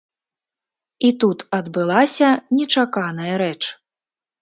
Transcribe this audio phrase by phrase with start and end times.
[1.09, 3.57] І тут адбылася нечаканая рэч.